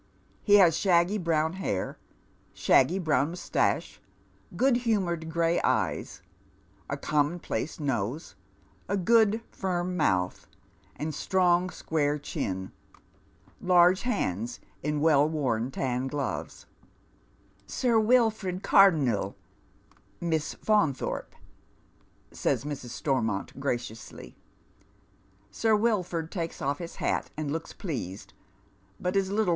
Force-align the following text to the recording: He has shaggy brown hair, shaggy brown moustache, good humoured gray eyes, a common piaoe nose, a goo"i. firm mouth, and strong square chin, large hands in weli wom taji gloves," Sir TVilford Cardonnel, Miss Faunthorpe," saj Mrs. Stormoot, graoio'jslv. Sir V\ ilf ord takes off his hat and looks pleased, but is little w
He 0.41 0.55
has 0.55 0.75
shaggy 0.75 1.19
brown 1.19 1.53
hair, 1.53 1.99
shaggy 2.53 2.97
brown 2.97 3.29
moustache, 3.29 4.01
good 4.55 4.77
humoured 4.77 5.29
gray 5.29 5.61
eyes, 5.61 6.23
a 6.89 6.97
common 6.97 7.39
piaoe 7.39 7.79
nose, 7.79 8.33
a 8.89 8.97
goo"i. 8.97 9.43
firm 9.51 9.95
mouth, 9.95 10.47
and 10.95 11.13
strong 11.13 11.69
square 11.69 12.17
chin, 12.17 12.71
large 13.61 14.01
hands 14.01 14.59
in 14.81 15.01
weli 15.01 15.29
wom 15.29 15.69
taji 15.69 16.07
gloves," 16.07 16.65
Sir 17.67 17.99
TVilford 17.99 18.63
Cardonnel, 18.63 19.35
Miss 20.19 20.55
Faunthorpe," 20.55 21.35
saj 22.31 22.63
Mrs. 22.63 22.89
Stormoot, 22.99 23.53
graoio'jslv. 23.59 24.33
Sir 25.51 25.75
V\ 25.77 25.83
ilf 25.83 26.11
ord 26.11 26.31
takes 26.31 26.59
off 26.59 26.79
his 26.79 26.95
hat 26.95 27.29
and 27.37 27.51
looks 27.51 27.71
pleased, 27.71 28.33
but 28.99 29.15
is 29.15 29.29
little 29.29 29.45
w 29.45 29.49